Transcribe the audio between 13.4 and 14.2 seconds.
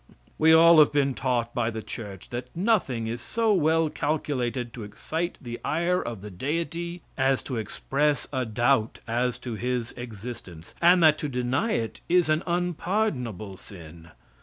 sin.